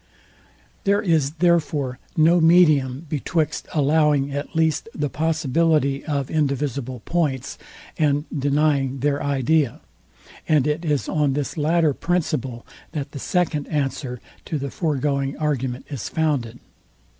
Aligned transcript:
There 0.83 1.03
is 1.03 1.33
therefore 1.33 1.99
no 2.17 2.41
medium 2.41 3.05
betwixt 3.07 3.67
allowing 3.71 4.31
at 4.33 4.55
least 4.55 4.89
the 4.95 5.11
possibility 5.11 6.03
of 6.05 6.31
indivisible 6.31 7.01
points, 7.05 7.59
and 7.99 8.25
denying 8.35 9.01
their 9.01 9.21
idea; 9.21 9.79
and 10.47 10.65
it 10.65 10.83
is 10.83 11.07
on 11.07 11.33
this 11.33 11.55
latter 11.55 11.93
principle, 11.93 12.65
that 12.93 13.11
the 13.11 13.19
second 13.19 13.67
answer 13.67 14.19
to 14.45 14.57
the 14.57 14.71
foregoing 14.71 15.37
argument 15.37 15.85
is 15.87 16.09
founded. 16.09 16.57